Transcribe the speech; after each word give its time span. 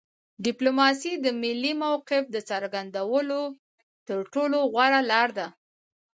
ډیپلوماسي 0.45 1.13
د 1.19 1.25
ملي 1.41 1.73
موقف 1.83 2.23
د 2.31 2.37
څرګندولو 2.49 3.41
تر 4.07 4.19
ټولو 4.33 4.57
غوره 4.71 5.01
لار 5.11 5.29
ده 5.37 5.47